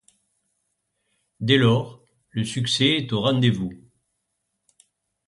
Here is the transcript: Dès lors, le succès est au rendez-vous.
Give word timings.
Dès 1.41 1.57
lors, 1.57 2.03
le 2.31 2.43
succès 2.43 2.87
est 2.97 3.13
au 3.13 3.21
rendez-vous. 3.21 3.71